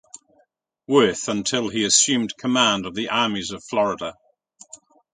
Worth 0.87 1.27
until 1.29 1.69
he 1.69 1.83
assumed 1.85 2.35
command 2.35 2.87
of 2.87 2.95
the 2.95 3.09
armies 3.09 3.51
of 3.51 3.63
Florida. 3.63 4.15